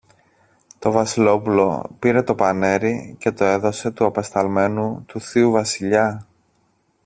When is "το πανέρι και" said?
2.23-3.31